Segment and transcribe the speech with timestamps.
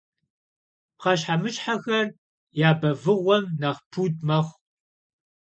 [0.97, 2.07] Пхъэщхьэмыщхьэхэр
[2.67, 4.57] я бэвыгъуэм нэхъ пуд мэхъу.